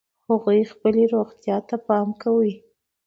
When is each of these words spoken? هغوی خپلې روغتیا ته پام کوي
هغوی 0.29 0.61
خپلې 0.73 1.03
روغتیا 1.13 1.57
ته 1.69 1.75
پام 1.87 2.07
کوي 2.21 2.53